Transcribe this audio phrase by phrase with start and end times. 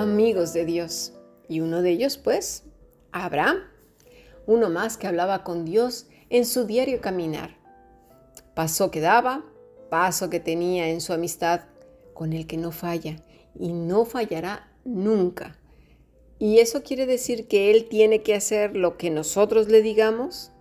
[0.00, 1.12] amigos de Dios.
[1.48, 2.64] Y uno de ellos, pues,
[3.12, 3.58] Abraham,
[4.46, 7.56] uno más que hablaba con Dios en su diario caminar.
[8.54, 9.44] Paso que daba,
[9.90, 11.62] paso que tenía en su amistad
[12.14, 13.16] con el que no falla
[13.58, 15.58] y no fallará nunca.
[16.38, 20.52] ¿Y eso quiere decir que Él tiene que hacer lo que nosotros le digamos?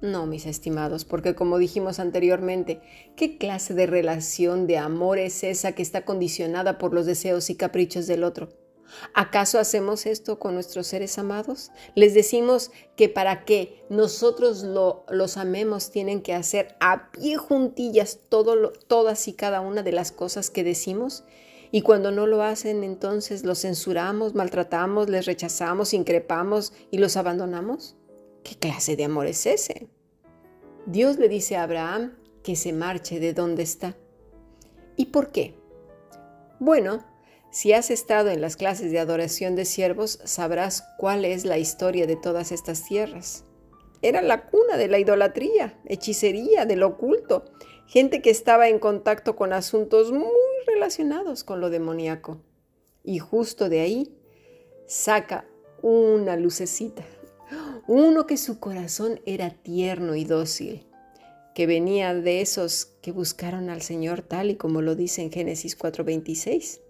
[0.00, 2.80] No, mis estimados, porque como dijimos anteriormente,
[3.16, 7.54] ¿qué clase de relación de amor es esa que está condicionada por los deseos y
[7.54, 8.65] caprichos del otro?
[9.14, 11.70] ¿Acaso hacemos esto con nuestros seres amados?
[11.94, 19.28] Les decimos que para que nosotros los amemos tienen que hacer a pie juntillas todas
[19.28, 21.24] y cada una de las cosas que decimos.
[21.72, 27.96] Y cuando no lo hacen, entonces los censuramos, maltratamos, les rechazamos, increpamos y los abandonamos.
[28.44, 29.88] ¿Qué clase de amor es ese?
[30.86, 33.96] Dios le dice a Abraham que se marche de donde está.
[34.96, 35.58] ¿Y por qué?
[36.60, 37.04] Bueno,
[37.56, 42.06] si has estado en las clases de adoración de siervos, sabrás cuál es la historia
[42.06, 43.44] de todas estas tierras.
[44.02, 47.46] Era la cuna de la idolatría, hechicería, del oculto,
[47.86, 50.26] gente que estaba en contacto con asuntos muy
[50.66, 52.42] relacionados con lo demoníaco.
[53.02, 54.14] Y justo de ahí
[54.86, 55.46] saca
[55.80, 57.06] una lucecita
[57.86, 60.84] uno que su corazón era tierno y dócil,
[61.54, 65.78] que venía de esos que buscaron al Señor tal y como lo dice en Génesis
[65.78, 66.80] 4:26.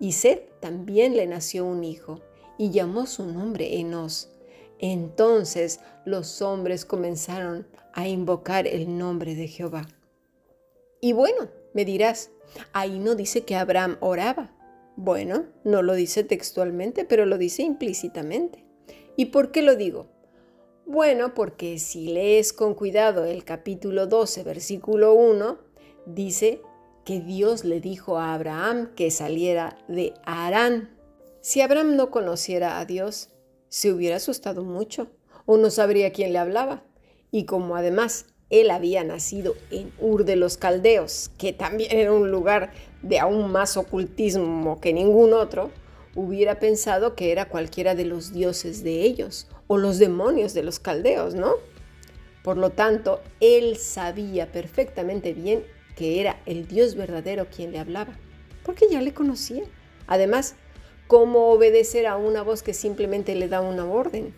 [0.00, 2.20] Y Seth también le nació un hijo
[2.58, 4.30] y llamó su nombre Enos.
[4.78, 9.86] Entonces los hombres comenzaron a invocar el nombre de Jehová.
[11.00, 12.30] Y bueno, me dirás,
[12.72, 14.52] ahí no dice que Abraham oraba.
[14.96, 18.64] Bueno, no lo dice textualmente, pero lo dice implícitamente.
[19.16, 20.08] ¿Y por qué lo digo?
[20.84, 25.58] Bueno, porque si lees con cuidado el capítulo 12, versículo 1,
[26.06, 26.60] dice
[27.04, 30.90] que Dios le dijo a Abraham que saliera de Arán.
[31.40, 33.30] Si Abraham no conociera a Dios,
[33.68, 35.08] se hubiera asustado mucho
[35.46, 36.84] o no sabría quién le hablaba.
[37.30, 42.30] Y como además él había nacido en Ur de los Caldeos, que también era un
[42.30, 45.70] lugar de aún más ocultismo que ningún otro,
[46.14, 50.78] hubiera pensado que era cualquiera de los dioses de ellos o los demonios de los
[50.78, 51.54] caldeos, ¿no?
[52.44, 55.64] Por lo tanto, él sabía perfectamente bien
[56.02, 58.18] que era el Dios verdadero quien le hablaba,
[58.64, 59.62] porque ya le conocía.
[60.08, 60.56] Además,
[61.06, 64.34] ¿cómo obedecer a una voz que simplemente le da una orden?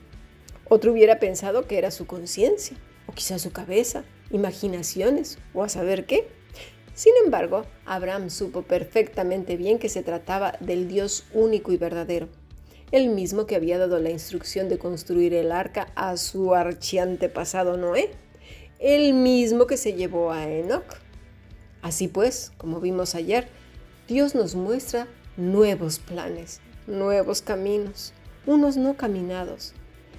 [0.69, 2.77] Otro hubiera pensado que era su conciencia,
[3.07, 6.29] o quizá su cabeza, imaginaciones, o a saber qué.
[6.93, 12.29] Sin embargo, Abraham supo perfectamente bien que se trataba del Dios único y verdadero,
[12.93, 18.11] el mismo que había dado la instrucción de construir el arca a su archiantepasado Noé,
[18.81, 21.04] el mismo que se llevó a Enoch.
[21.85, 23.47] Así pues, como vimos ayer,
[24.09, 25.07] Dios nos muestra
[25.37, 28.15] nuevos planes, nuevos caminos,
[28.47, 29.75] unos no caminados.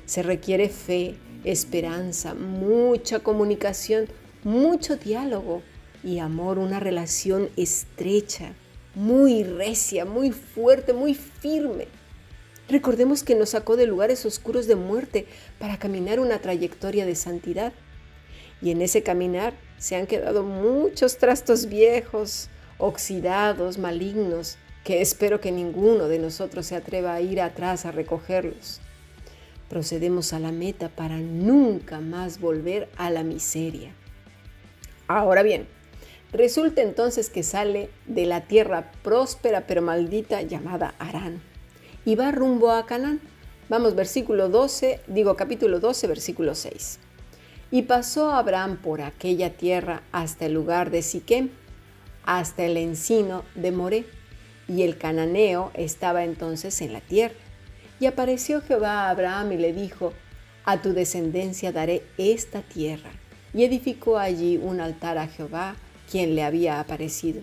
[0.06, 4.06] Se requiere fe, esperanza, mucha comunicación,
[4.44, 5.64] mucho diálogo
[6.04, 8.54] y amor, una relación estrecha,
[8.94, 11.88] muy recia, muy fuerte, muy firme.
[12.70, 15.26] Recordemos que nos sacó de lugares oscuros de muerte
[15.58, 17.74] para caminar una trayectoria de santidad.
[18.62, 25.52] Y en ese caminar se han quedado muchos trastos viejos, oxidados, malignos, que espero que
[25.52, 28.82] ninguno de nosotros se atreva a ir atrás a recogerlos.
[29.70, 33.94] Procedemos a la meta para nunca más volver a la miseria.
[35.08, 35.68] Ahora bien,
[36.36, 41.42] Resulta entonces que sale de la tierra próspera pero maldita llamada Arán
[42.04, 43.22] y va rumbo a Canaán.
[43.70, 47.00] Vamos, versículo 12, digo capítulo 12, versículo 6.
[47.76, 51.50] Y pasó Abraham por aquella tierra hasta el lugar de Siquem,
[52.24, 54.06] hasta el encino de Moré,
[54.70, 57.36] y el cananeo estaba entonces en la tierra.
[58.00, 60.14] Y apareció Jehová a Abraham y le dijo,
[60.64, 63.12] a tu descendencia daré esta tierra.
[63.54, 65.76] Y edificó allí un altar a Jehová,
[66.10, 67.42] quien le había aparecido.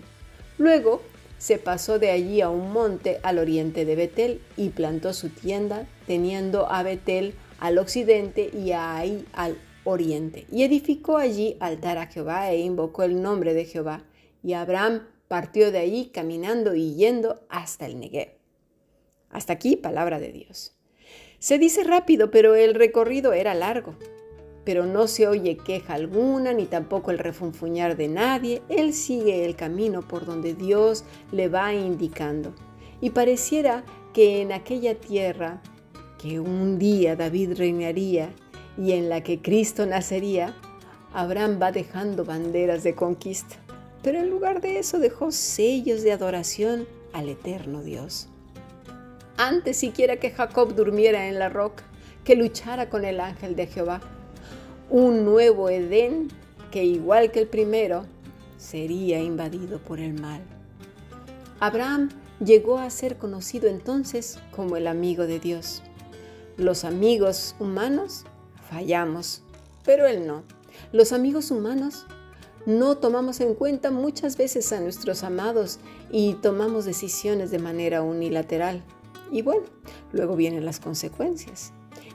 [0.57, 1.03] Luego
[1.37, 5.85] se pasó de allí a un monte al oriente de Betel y plantó su tienda,
[6.07, 10.45] teniendo a Betel al occidente y a Ahí al oriente.
[10.51, 14.03] Y edificó allí altar a Jehová e invocó el nombre de Jehová.
[14.43, 18.37] Y Abraham partió de allí caminando y yendo hasta el Negev.
[19.29, 20.75] Hasta aquí palabra de Dios.
[21.39, 23.95] Se dice rápido, pero el recorrido era largo
[24.63, 28.61] pero no se oye queja alguna ni tampoco el refunfuñar de nadie.
[28.69, 32.53] Él sigue el camino por donde Dios le va indicando.
[33.01, 33.83] Y pareciera
[34.13, 35.61] que en aquella tierra
[36.17, 38.33] que un día David reinaría
[38.77, 40.55] y en la que Cristo nacería,
[41.13, 43.55] Abraham va dejando banderas de conquista.
[44.01, 48.27] Pero en lugar de eso dejó sellos de adoración al eterno Dios.
[49.37, 51.83] antes siquiera que Jacob durmiera en la roca,
[52.23, 54.01] que luchara con el ángel de Jehová.
[54.89, 56.29] Un nuevo Edén
[56.73, 58.05] que igual que el primero,
[58.57, 60.41] sería invadido por el mal.
[61.59, 62.09] Abraham
[62.43, 65.83] llegó a ser conocido entonces como el amigo de Dios.
[66.57, 68.25] Los amigos humanos
[68.73, 69.43] fallamos,
[69.85, 70.43] pero él no.
[70.91, 72.05] Los amigos humanos
[72.65, 75.79] no tomamos en cuenta muchas veces a nuestros amados
[76.11, 78.83] y tomamos decisiones de manera unilateral.
[79.31, 79.65] Y bueno,
[80.11, 81.71] luego vienen las consecuencias.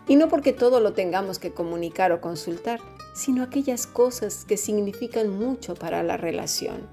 [0.08, 2.80] Y no porque todo lo tengamos que comunicar o consultar,
[3.14, 6.88] sino aquellas cosas que significan mucho para la relación.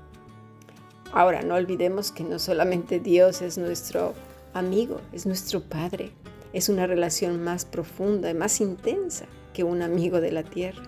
[1.11, 4.13] Ahora, no olvidemos que no solamente Dios es nuestro
[4.53, 6.11] amigo, es nuestro Padre.
[6.51, 10.83] Es una relación más profunda y más intensa que un amigo de la tierra.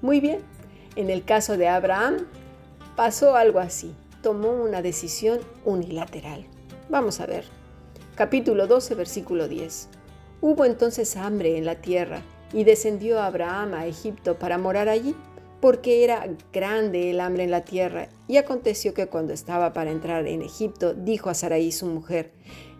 [0.00, 0.40] Muy bien,
[0.96, 2.26] en el caso de Abraham
[2.96, 3.94] pasó algo así.
[4.22, 6.46] Tomó una decisión unilateral.
[6.88, 7.44] Vamos a ver.
[8.14, 9.88] Capítulo 12, versículo 10.
[10.40, 12.22] Hubo entonces hambre en la tierra
[12.52, 15.16] y descendió Abraham a Egipto para morar allí,
[15.60, 18.08] porque era grande el hambre en la tierra.
[18.28, 22.32] Y aconteció que cuando estaba para entrar en Egipto, dijo a Sarai su mujer,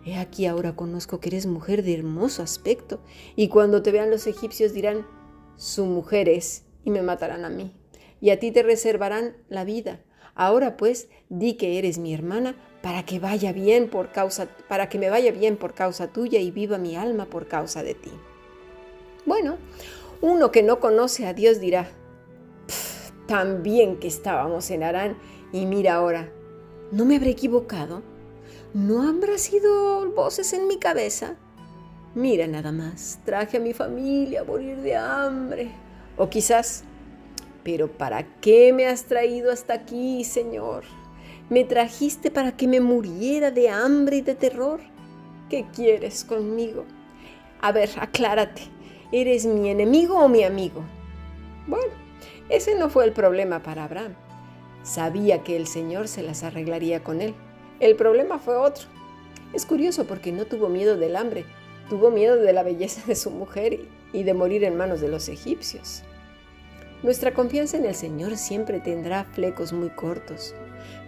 [0.05, 2.99] He aquí ahora conozco que eres mujer de hermoso aspecto,
[3.35, 5.07] y cuando te vean los egipcios dirán,
[5.55, 7.73] su mujer es, y me matarán a mí,
[8.19, 10.01] y a ti te reservarán la vida.
[10.35, 14.99] Ahora pues, di que eres mi hermana, para que vaya bien por causa, para que
[14.99, 18.11] me vaya bien por causa tuya y viva mi alma por causa de ti.
[19.25, 19.57] Bueno,
[20.21, 21.89] uno que no conoce a Dios dirá,
[23.25, 25.17] tan bien que estábamos en Arán
[25.53, 26.29] y mira ahora,
[26.91, 28.01] ¿no me habré equivocado?
[28.73, 31.35] ¿No habrá sido voces en mi cabeza?
[32.15, 35.69] Mira nada más, traje a mi familia a morir de hambre.
[36.17, 36.83] O quizás,
[37.63, 40.85] pero ¿para qué me has traído hasta aquí, Señor?
[41.51, 44.79] ¿Me trajiste para que me muriera de hambre y de terror?
[45.51, 46.85] ¿Qué quieres conmigo?
[47.61, 48.63] A ver, aclárate.
[49.11, 50.81] ¿Eres mi enemigo o mi amigo?
[51.67, 51.93] Bueno,
[52.49, 54.15] ese no fue el problema para Abraham.
[54.81, 57.35] Sabía que el Señor se las arreglaría con él.
[57.83, 58.85] El problema fue otro.
[59.51, 61.43] Es curioso porque no tuvo miedo del hambre,
[61.89, 63.77] tuvo miedo de la belleza de su mujer
[64.13, 66.01] y de morir en manos de los egipcios.
[67.03, 70.55] Nuestra confianza en el Señor siempre tendrá flecos muy cortos,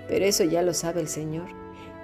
[0.10, 1.48] pero eso ya lo sabe el Señor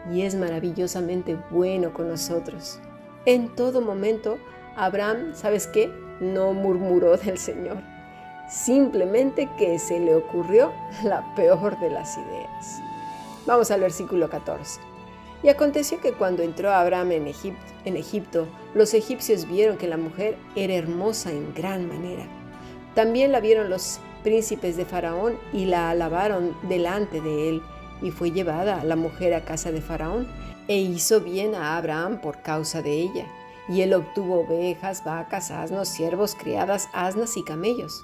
[0.10, 2.80] y es maravillosamente bueno con nosotros.
[3.26, 4.38] En todo momento,
[4.78, 5.92] Abraham, ¿sabes qué?
[6.22, 7.80] No murmuró del Señor,
[8.50, 10.72] simplemente que se le ocurrió
[11.04, 12.91] la peor de las ideas.
[13.46, 14.80] Vamos al versículo 14.
[15.44, 20.76] Y aconteció que cuando entró Abraham en Egipto, los egipcios vieron que la mujer era
[20.76, 22.26] hermosa en gran manera.
[22.94, 27.62] También la vieron los príncipes de Faraón y la alabaron delante de él
[28.02, 30.28] y fue llevada la mujer a casa de Faraón,
[30.68, 33.26] e hizo bien a Abraham por causa de ella.
[33.68, 38.04] Y él obtuvo ovejas, vacas, asnos, siervos, criadas, asnas y camellos.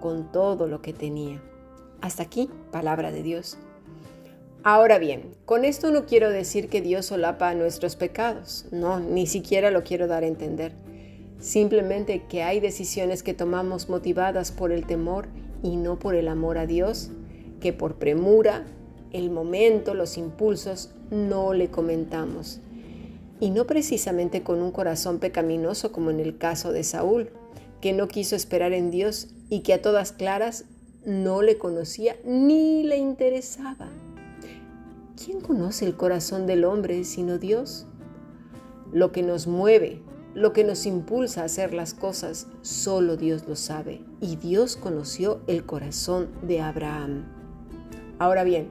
[0.00, 1.40] con todo lo que tenía.
[2.00, 3.58] Hasta aquí, palabra de Dios.
[4.64, 9.70] Ahora bien, con esto no quiero decir que Dios solapa nuestros pecados, no, ni siquiera
[9.70, 10.72] lo quiero dar a entender.
[11.38, 15.28] Simplemente que hay decisiones que tomamos motivadas por el temor
[15.62, 17.10] y no por el amor a Dios,
[17.60, 18.66] que por premura,
[19.12, 22.60] el momento, los impulsos, no le comentamos.
[23.40, 27.30] Y no precisamente con un corazón pecaminoso como en el caso de Saúl,
[27.80, 30.64] que no quiso esperar en Dios y que a todas claras
[31.04, 33.88] no le conocía ni le interesaba.
[35.22, 37.86] ¿Quién conoce el corazón del hombre sino Dios?
[38.92, 40.00] Lo que nos mueve,
[40.34, 44.00] lo que nos impulsa a hacer las cosas, solo Dios lo sabe.
[44.20, 47.24] Y Dios conoció el corazón de Abraham.
[48.18, 48.68] Ahora bien,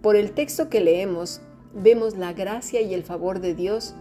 [0.00, 1.40] por el texto que leemos,
[1.74, 3.94] vemos la gracia y el favor de Dios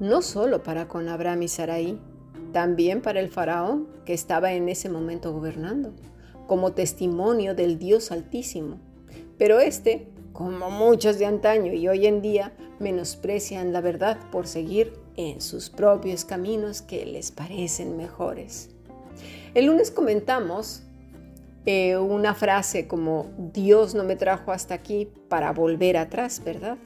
[0.00, 2.00] no solo para con Abraham y Sarai,
[2.52, 5.92] también para el faraón que estaba en ese momento gobernando,
[6.46, 8.78] como testimonio del Dios Altísimo.
[9.38, 14.92] Pero este, como muchos de antaño y hoy en día, menosprecian la verdad por seguir
[15.16, 18.70] en sus propios caminos que les parecen mejores.
[19.54, 20.82] El lunes comentamos
[21.66, 26.78] eh, una frase como Dios no me trajo hasta aquí para volver atrás, ¿verdad?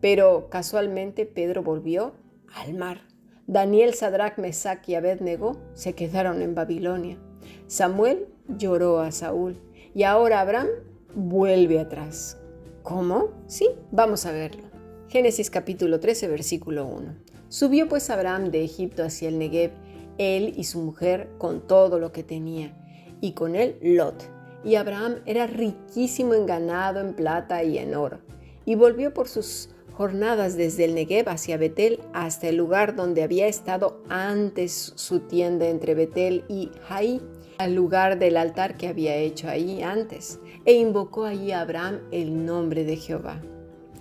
[0.00, 2.12] Pero casualmente Pedro volvió
[2.54, 3.09] al mar.
[3.50, 7.18] Daniel, Sadrach, Mesach y Abednego se quedaron en Babilonia.
[7.66, 9.56] Samuel lloró a Saúl
[9.92, 10.68] y ahora Abraham
[11.16, 12.38] vuelve atrás.
[12.84, 13.30] ¿Cómo?
[13.48, 14.62] Sí, vamos a verlo.
[15.08, 17.16] Génesis capítulo 13, versículo 1.
[17.48, 19.72] Subió pues Abraham de Egipto hacia el Negev,
[20.18, 22.72] él y su mujer con todo lo que tenía,
[23.20, 24.30] y con él Lot.
[24.62, 28.20] Y Abraham era riquísimo en ganado, en plata y en oro.
[28.64, 33.48] Y volvió por sus jornadas desde el Negev hacia Betel hasta el lugar donde había
[33.48, 37.20] estado antes su tienda entre Betel y Jai,
[37.58, 42.46] al lugar del altar que había hecho ahí antes, e invocó allí a Abraham el
[42.46, 43.42] nombre de Jehová.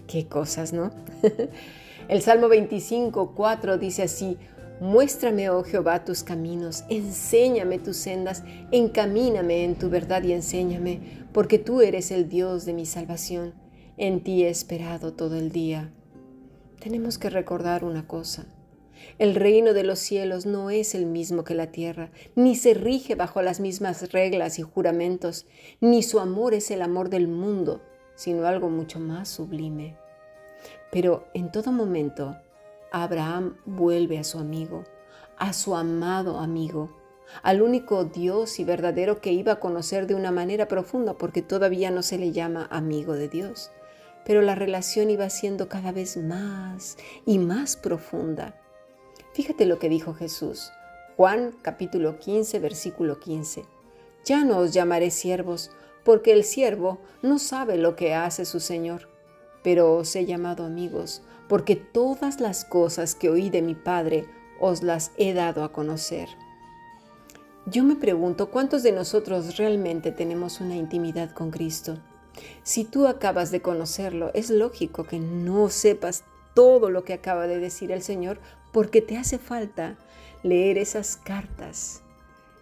[0.07, 0.91] Qué cosas, ¿no?
[2.07, 4.37] el Salmo 25, 4 dice así,
[4.79, 11.01] Muéstrame, oh Jehová, tus caminos, enséñame tus sendas, encamíname en tu verdad y enséñame,
[11.33, 13.53] porque tú eres el Dios de mi salvación.
[14.01, 15.91] En ti he esperado todo el día.
[16.79, 18.45] Tenemos que recordar una cosa.
[19.17, 23.15] El reino de los cielos no es el mismo que la tierra, ni se rige
[23.15, 25.47] bajo las mismas reglas y juramentos,
[25.81, 27.81] ni su amor es el amor del mundo,
[28.15, 29.97] sino algo mucho más sublime.
[30.93, 32.37] Pero en todo momento,
[32.93, 34.85] Abraham vuelve a su amigo,
[35.37, 36.95] a su amado amigo,
[37.43, 41.91] al único Dios y verdadero que iba a conocer de una manera profunda, porque todavía
[41.91, 43.71] no se le llama amigo de Dios.
[44.25, 48.55] Pero la relación iba siendo cada vez más y más profunda.
[49.33, 50.71] Fíjate lo que dijo Jesús.
[51.17, 53.65] Juan capítulo 15, versículo 15.
[54.25, 55.71] Ya no os llamaré siervos,
[56.03, 59.09] porque el siervo no sabe lo que hace su Señor,
[59.63, 64.25] pero os he llamado amigos, porque todas las cosas que oí de mi Padre
[64.59, 66.29] os las he dado a conocer.
[67.65, 71.99] Yo me pregunto cuántos de nosotros realmente tenemos una intimidad con Cristo.
[72.63, 77.59] Si tú acabas de conocerlo, es lógico que no sepas todo lo que acaba de
[77.59, 78.39] decir el Señor
[78.71, 79.97] porque te hace falta
[80.43, 82.01] leer esas cartas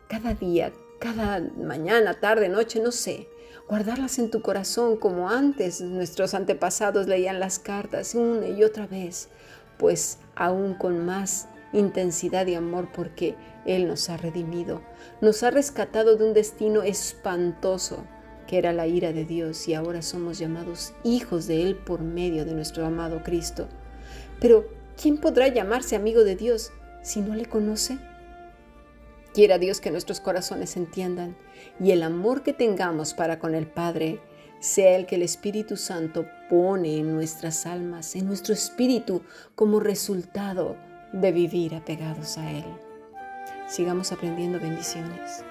[0.07, 3.27] cada día, cada mañana, tarde, noche, no sé,
[3.67, 9.29] guardarlas en tu corazón como antes nuestros antepasados leían las cartas una y otra vez,
[9.77, 14.81] pues aún con más intensidad y amor porque Él nos ha redimido,
[15.21, 18.05] nos ha rescatado de un destino espantoso
[18.47, 22.45] que era la ira de Dios y ahora somos llamados hijos de Él por medio
[22.45, 23.67] de nuestro amado Cristo.
[24.39, 24.65] Pero,
[24.99, 26.71] ¿quién podrá llamarse amigo de Dios
[27.03, 27.97] si no le conoce?
[29.33, 31.35] Quiera Dios que nuestros corazones entiendan
[31.79, 34.19] y el amor que tengamos para con el Padre
[34.59, 39.21] sea el que el Espíritu Santo pone en nuestras almas, en nuestro espíritu,
[39.53, 40.75] como resultado
[41.13, 42.65] de vivir apegados a Él.
[43.67, 45.43] Sigamos aprendiendo bendiciones.